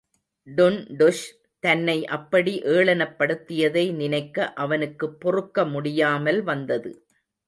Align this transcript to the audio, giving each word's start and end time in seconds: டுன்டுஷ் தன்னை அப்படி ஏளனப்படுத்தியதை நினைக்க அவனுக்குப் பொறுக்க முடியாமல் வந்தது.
டுன்டுஷ் 0.47 1.25
தன்னை 1.63 2.05
அப்படி 2.05 2.61
ஏளனப்படுத்தியதை 2.65 3.93
நினைக்க 3.93 4.53
அவனுக்குப் 4.53 5.19
பொறுக்க 5.19 5.65
முடியாமல் 5.65 6.41
வந்தது. 6.43 6.91